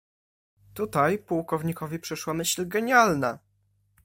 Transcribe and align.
"Tutaj 0.73 1.19
pułkownikowi 1.19 1.99
przyszła 1.99 2.33
myśl 2.33 2.67
genialna." 2.67 3.39